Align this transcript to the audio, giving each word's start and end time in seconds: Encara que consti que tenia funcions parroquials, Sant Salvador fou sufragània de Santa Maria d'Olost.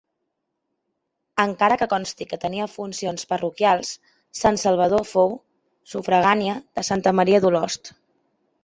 Encara 1.43 1.77
que 1.81 1.87
consti 1.91 2.27
que 2.31 2.39
tenia 2.45 2.69
funcions 2.77 3.27
parroquials, 3.35 3.93
Sant 4.41 4.59
Salvador 4.65 5.07
fou 5.13 5.37
sufragània 5.95 6.59
de 6.67 6.89
Santa 6.93 7.17
Maria 7.21 7.47
d'Olost. 7.47 7.97